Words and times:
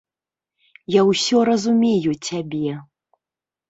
Я 0.99 1.05
ўсё 1.11 1.43
разумею 1.51 2.19
цябе. 2.27 2.71